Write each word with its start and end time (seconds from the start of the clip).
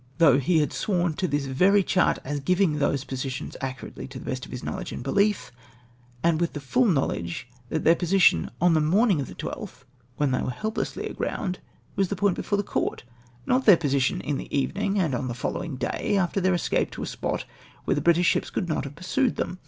though 0.17 0.39
he 0.39 0.57
had 0.61 0.73
sworn 0.73 1.13
to 1.13 1.27
this 1.27 1.45
very 1.45 1.83
chart 1.83 2.17
as 2.25 2.39
giving 2.39 2.79
those 2.79 3.03
positions 3.03 3.55
accurately 3.61 4.07
to 4.07 4.17
the 4.17 4.25
best 4.25 4.47
of 4.47 4.51
his 4.51 4.63
knowledge 4.63 4.91
and 4.91 5.03
belief; 5.03 5.51
and 6.23 6.39
Avith 6.39 6.53
the 6.53 6.59
full 6.59 6.85
Imowledge 6.87 7.43
that 7.69 7.83
their 7.83 7.93
position 7.93 8.49
on 8.59 8.73
the 8.73 8.81
morning 8.81 9.21
of 9.21 9.27
the 9.27 9.35
12th, 9.35 9.83
when 10.17 10.31
they 10.31 10.41
were 10.41 10.49
helplessly 10.49 11.07
agromid, 11.07 11.57
was 11.95 12.07
the 12.07 12.15
point 12.15 12.35
before 12.35 12.57
the 12.57 12.63
court,— 12.63 13.03
not 13.45 13.63
theu' 13.67 13.75
position 13.77 14.21
in 14.21 14.37
the 14.39 14.49
evening, 14.57 14.99
and 14.99 15.13
on 15.13 15.27
the 15.27 15.35
fohowing 15.35 15.77
day 15.77 16.17
after 16.17 16.41
their 16.41 16.55
escape 16.55 16.89
to 16.89 17.03
a 17.03 17.05
spot 17.05 17.45
where 17.85 17.93
the 17.93 18.01
British 18.01 18.25
ships 18.25 18.49
coidd 18.49 18.67
not 18.67 18.85
have 18.85 18.95
pursued 18.95 19.35
them. 19.35 19.59